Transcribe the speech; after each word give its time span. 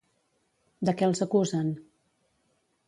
De 0.89 0.95
què 1.03 1.11
els 1.11 1.21
acusen? 1.27 1.71